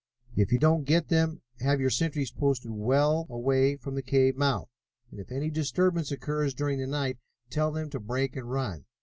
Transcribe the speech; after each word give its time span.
If 0.35 0.51
you 0.51 0.57
don't 0.57 0.83
get 0.83 1.09
them, 1.09 1.43
have 1.59 1.79
your 1.79 1.91
sentries 1.91 2.31
posted 2.31 2.71
well 2.71 3.27
away 3.29 3.75
from 3.75 3.93
the 3.93 4.01
cave 4.01 4.35
mouth, 4.35 4.67
and 5.11 5.19
if 5.19 5.31
any 5.31 5.51
disturbance 5.51 6.11
occurs 6.11 6.55
during 6.55 6.79
the 6.79 6.87
night, 6.87 7.19
tell 7.51 7.71
them 7.71 7.91
to 7.91 7.99
break 7.99 8.35
and 8.35 8.49
run. 8.49 8.85